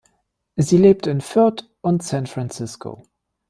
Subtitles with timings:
[0.55, 3.03] Sie lebt in Fürth und San Francisco.